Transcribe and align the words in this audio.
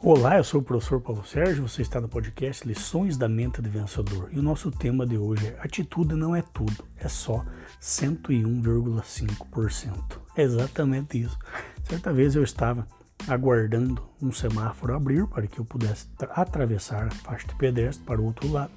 Olá, 0.00 0.36
eu 0.36 0.44
sou 0.44 0.60
o 0.60 0.62
professor 0.62 1.00
Paulo 1.00 1.26
Sérgio, 1.26 1.66
você 1.66 1.82
está 1.82 2.00
no 2.00 2.08
podcast 2.08 2.64
Lições 2.64 3.16
da 3.16 3.28
Mente 3.28 3.60
do 3.60 3.68
Vencedor 3.68 4.28
e 4.30 4.38
o 4.38 4.42
nosso 4.42 4.70
tema 4.70 5.04
de 5.04 5.18
hoje 5.18 5.48
é 5.48 5.58
Atitude 5.60 6.14
não 6.14 6.36
é 6.36 6.40
tudo, 6.40 6.84
é 6.96 7.08
só 7.08 7.44
101,5%. 7.82 10.20
É 10.36 10.42
exatamente 10.42 11.20
isso. 11.20 11.36
Certa 11.82 12.12
vez 12.12 12.36
eu 12.36 12.44
estava 12.44 12.86
aguardando 13.26 14.00
um 14.22 14.30
semáforo 14.30 14.94
abrir 14.94 15.26
para 15.26 15.48
que 15.48 15.58
eu 15.58 15.64
pudesse 15.64 16.06
atravessar 16.30 17.08
a 17.08 17.10
faixa 17.10 17.48
de 17.48 17.56
pedestre 17.56 18.04
para 18.04 18.20
o 18.20 18.24
outro 18.24 18.48
lado 18.52 18.70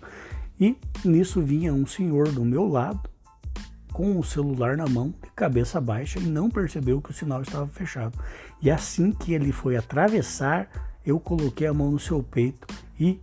e 0.60 0.76
nisso 1.06 1.40
vinha 1.40 1.72
um 1.72 1.86
senhor 1.86 2.30
do 2.30 2.44
meu 2.44 2.68
lado 2.68 3.08
com 3.94 4.18
o 4.18 4.24
celular 4.24 4.76
na 4.76 4.88
mão, 4.88 5.14
de 5.22 5.30
cabeça 5.36 5.80
baixa, 5.80 6.18
e 6.18 6.24
não 6.24 6.50
percebeu 6.50 7.00
que 7.02 7.12
o 7.12 7.14
sinal 7.14 7.42
estava 7.42 7.68
fechado. 7.68 8.18
E 8.62 8.72
assim 8.72 9.12
que 9.12 9.34
ele 9.34 9.52
foi 9.52 9.76
atravessar, 9.76 10.70
eu 11.06 11.20
coloquei 11.20 11.68
a 11.68 11.74
mão 11.74 11.92
no 11.92 12.00
seu 12.00 12.22
peito 12.22 12.68
e 13.00 13.20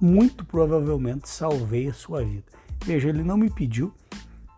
muito 0.00 0.44
provavelmente 0.44 1.28
salvei 1.28 1.88
a 1.88 1.92
sua 1.92 2.24
vida. 2.24 2.44
Veja, 2.84 3.08
ele 3.08 3.22
não 3.22 3.36
me 3.36 3.48
pediu, 3.48 3.92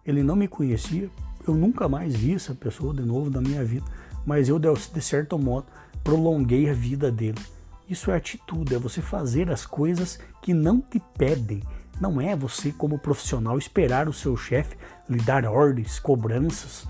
ele 0.06 0.22
não 0.22 0.34
me 0.34 0.48
conhecia, 0.48 1.10
eu 1.46 1.54
nunca 1.54 1.88
mais 1.88 2.16
vi 2.16 2.34
essa 2.34 2.54
pessoa 2.54 2.94
de 2.94 3.02
novo 3.02 3.28
na 3.30 3.40
minha 3.40 3.62
vida, 3.64 3.84
mas 4.24 4.48
eu, 4.48 4.58
de 4.58 5.00
certo 5.02 5.38
modo, 5.38 5.66
prolonguei 6.02 6.70
a 6.70 6.72
vida 6.72 7.10
dele. 7.10 7.38
Isso 7.88 8.10
é 8.10 8.16
atitude, 8.16 8.74
é 8.74 8.78
você 8.78 9.02
fazer 9.02 9.50
as 9.50 9.66
coisas 9.66 10.18
que 10.40 10.54
não 10.54 10.80
te 10.80 11.00
pedem, 11.18 11.62
não 12.00 12.18
é 12.20 12.34
você, 12.34 12.72
como 12.72 12.98
profissional, 12.98 13.58
esperar 13.58 14.08
o 14.08 14.12
seu 14.12 14.36
chefe 14.36 14.76
lhe 15.08 15.18
dar 15.18 15.44
ordens, 15.44 15.98
cobranças, 15.98 16.86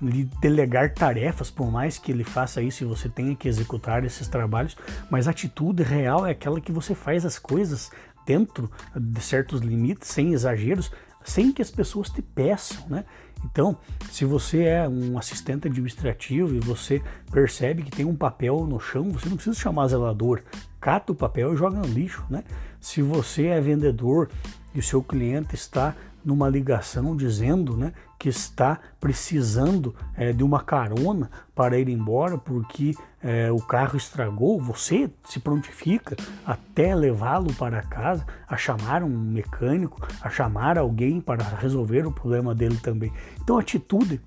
lhe 0.00 0.24
delegar 0.40 0.94
tarefas, 0.94 1.50
por 1.50 1.70
mais 1.70 1.98
que 1.98 2.10
ele 2.10 2.24
faça 2.24 2.62
isso 2.62 2.84
e 2.84 2.86
você 2.86 3.08
tenha 3.08 3.34
que 3.36 3.48
executar 3.48 4.04
esses 4.04 4.28
trabalhos, 4.28 4.76
mas 5.10 5.28
a 5.28 5.30
atitude 5.30 5.82
real 5.82 6.26
é 6.26 6.30
aquela 6.30 6.60
que 6.60 6.72
você 6.72 6.94
faz 6.94 7.24
as 7.24 7.38
coisas 7.38 7.90
dentro 8.26 8.70
de 8.94 9.20
certos 9.20 9.60
limites, 9.60 10.08
sem 10.08 10.32
exageros, 10.32 10.90
sem 11.24 11.52
que 11.52 11.60
as 11.60 11.70
pessoas 11.70 12.08
te 12.08 12.22
peçam, 12.22 12.88
né? 12.88 13.04
Então, 13.44 13.76
se 14.10 14.24
você 14.24 14.64
é 14.64 14.88
um 14.88 15.18
assistente 15.18 15.66
administrativo 15.66 16.54
e 16.54 16.60
você 16.60 17.02
percebe 17.30 17.82
que 17.82 17.90
tem 17.90 18.04
um 18.04 18.14
papel 18.14 18.66
no 18.66 18.78
chão, 18.78 19.10
você 19.10 19.28
não 19.28 19.36
precisa 19.36 19.58
chamar 19.58 19.88
zelador, 19.88 20.42
cata 20.80 21.12
o 21.12 21.14
papel 21.14 21.54
e 21.54 21.56
joga 21.56 21.78
no 21.78 21.86
lixo, 21.86 22.24
né? 22.28 22.44
Se 22.80 23.02
você 23.02 23.46
é 23.46 23.60
vendedor 23.60 24.28
e 24.74 24.78
o 24.78 24.82
seu 24.82 25.02
cliente 25.02 25.54
está 25.54 25.94
numa 26.24 26.48
ligação 26.48 27.16
dizendo 27.16 27.76
né, 27.76 27.92
que 28.18 28.28
está 28.28 28.78
precisando 29.00 29.94
é, 30.16 30.32
de 30.32 30.42
uma 30.44 30.60
carona 30.60 31.30
para 31.54 31.78
ir 31.78 31.88
embora 31.88 32.36
porque 32.36 32.94
é, 33.22 33.50
o 33.50 33.58
carro 33.58 33.96
estragou, 33.96 34.60
você 34.60 35.10
se 35.24 35.40
prontifica 35.40 36.16
até 36.44 36.94
levá-lo 36.94 37.52
para 37.54 37.82
casa, 37.82 38.26
a 38.48 38.56
chamar 38.56 39.02
um 39.02 39.08
mecânico, 39.08 40.06
a 40.22 40.30
chamar 40.30 40.78
alguém 40.78 41.20
para 41.20 41.44
resolver 41.44 42.06
o 42.06 42.12
problema 42.12 42.54
dele 42.54 42.78
também. 42.82 43.12
Então, 43.40 43.58
atitude 43.58 44.20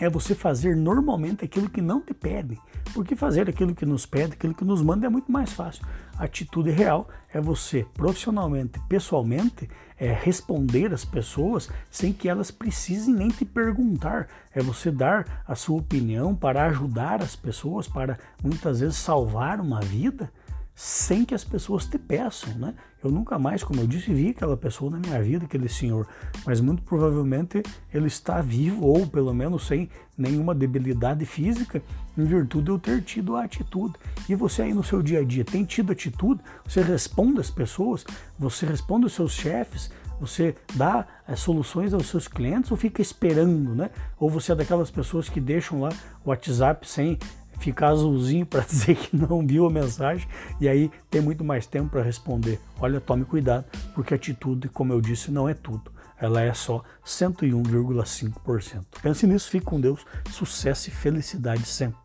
é 0.00 0.08
você 0.08 0.34
fazer 0.34 0.76
normalmente 0.76 1.44
aquilo 1.44 1.68
que 1.68 1.80
não 1.80 2.00
te 2.00 2.14
pedem. 2.14 2.58
Porque 2.92 3.16
fazer 3.16 3.48
aquilo 3.48 3.74
que 3.74 3.86
nos 3.86 4.06
pede, 4.06 4.34
aquilo 4.34 4.54
que 4.54 4.64
nos 4.64 4.82
manda 4.82 5.06
é 5.06 5.08
muito 5.08 5.30
mais 5.30 5.52
fácil. 5.52 5.84
A 6.16 6.24
atitude 6.24 6.70
real 6.70 7.08
é 7.32 7.40
você, 7.40 7.86
profissionalmente, 7.94 8.78
pessoalmente, 8.88 9.68
é 9.98 10.12
responder 10.12 10.92
às 10.92 11.04
pessoas 11.04 11.68
sem 11.90 12.12
que 12.12 12.28
elas 12.28 12.50
precisem 12.50 13.14
nem 13.14 13.28
te 13.28 13.44
perguntar. 13.44 14.28
É 14.52 14.62
você 14.62 14.90
dar 14.90 15.42
a 15.46 15.54
sua 15.54 15.78
opinião 15.78 16.34
para 16.34 16.64
ajudar 16.66 17.22
as 17.22 17.34
pessoas, 17.34 17.88
para 17.88 18.18
muitas 18.42 18.80
vezes 18.80 18.96
salvar 18.96 19.60
uma 19.60 19.80
vida 19.80 20.30
sem 20.74 21.24
que 21.24 21.34
as 21.34 21.44
pessoas 21.44 21.86
te 21.86 21.98
peçam, 21.98 22.52
né? 22.54 22.74
Eu 23.02 23.10
nunca 23.10 23.38
mais, 23.38 23.62
como 23.62 23.80
eu 23.80 23.86
disse, 23.86 24.12
vi 24.12 24.30
aquela 24.30 24.56
pessoa 24.56 24.90
na 24.90 24.98
minha 24.98 25.22
vida, 25.22 25.44
aquele 25.44 25.68
senhor, 25.68 26.08
mas 26.44 26.60
muito 26.60 26.82
provavelmente 26.82 27.62
ele 27.92 28.06
está 28.06 28.40
vivo 28.40 28.84
ou 28.86 29.06
pelo 29.06 29.32
menos 29.32 29.66
sem 29.66 29.88
nenhuma 30.16 30.54
debilidade 30.54 31.24
física, 31.26 31.82
em 32.16 32.24
virtude 32.24 32.64
de 32.64 32.70
eu 32.70 32.78
ter 32.78 33.02
tido 33.02 33.36
a 33.36 33.44
atitude. 33.44 33.94
E 34.28 34.34
você 34.34 34.62
aí 34.62 34.74
no 34.74 34.82
seu 34.82 35.02
dia 35.02 35.20
a 35.20 35.24
dia 35.24 35.44
tem 35.44 35.64
tido 35.64 35.92
atitude? 35.92 36.40
Você 36.66 36.82
responde 36.82 37.40
às 37.40 37.50
pessoas? 37.50 38.04
Você 38.38 38.66
responde 38.66 39.04
aos 39.04 39.12
seus 39.12 39.32
chefes? 39.32 39.90
Você 40.20 40.54
dá 40.74 41.06
é, 41.26 41.36
soluções 41.36 41.92
aos 41.92 42.06
seus 42.06 42.26
clientes 42.26 42.70
ou 42.70 42.76
fica 42.76 43.02
esperando, 43.02 43.74
né? 43.74 43.90
Ou 44.18 44.30
você 44.30 44.52
é 44.52 44.54
daquelas 44.54 44.90
pessoas 44.90 45.28
que 45.28 45.40
deixam 45.40 45.80
lá 45.80 45.90
o 46.24 46.30
WhatsApp 46.30 46.88
sem 46.88 47.18
ficar 47.58 47.88
azulzinho 47.88 48.46
para 48.46 48.62
dizer 48.66 48.96
que 48.96 49.16
não 49.16 49.46
viu 49.46 49.66
a 49.66 49.70
mensagem 49.70 50.28
e 50.60 50.68
aí 50.68 50.90
tem 51.10 51.20
muito 51.20 51.44
mais 51.44 51.66
tempo 51.66 51.90
para 51.90 52.02
responder. 52.02 52.60
Olha, 52.78 53.00
tome 53.00 53.24
cuidado, 53.24 53.64
porque 53.94 54.14
atitude, 54.14 54.68
como 54.68 54.92
eu 54.92 55.00
disse, 55.00 55.30
não 55.30 55.48
é 55.48 55.54
tudo. 55.54 55.92
Ela 56.18 56.42
é 56.42 56.54
só 56.54 56.82
101,5%. 57.04 58.84
Pense 59.02 59.26
nisso, 59.26 59.50
fique 59.50 59.66
com 59.66 59.80
Deus, 59.80 60.06
sucesso 60.30 60.88
e 60.88 60.92
felicidade 60.92 61.66
sempre. 61.66 62.03